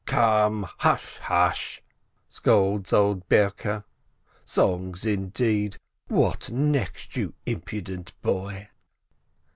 "Come! 0.07 0.65
hush, 0.79 1.17
hush!" 1.19 1.83
scolds 2.27 2.91
old 2.91 3.29
Berke. 3.29 3.83
"Songs, 4.43 5.05
in 5.05 5.29
deed! 5.29 5.77
What 6.07 6.49
next, 6.49 7.15
you 7.15 7.35
impudent 7.45 8.19
boy 8.23 8.69